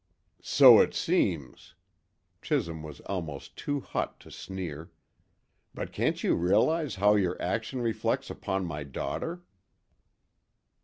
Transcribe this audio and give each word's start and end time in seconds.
"So 0.41 0.79
it 0.79 0.95
seems," 0.95 1.75
Chisholm 2.41 2.81
was 2.81 3.01
almost 3.01 3.55
too 3.55 3.81
hot 3.81 4.19
to 4.21 4.31
sneer. 4.31 4.89
"But 5.75 5.91
can't 5.91 6.23
you 6.23 6.33
realise 6.33 6.95
how 6.95 7.13
your 7.13 7.39
action 7.39 7.83
reflects 7.83 8.31
upon 8.31 8.65
my 8.65 8.83
daughter?" 8.83 9.43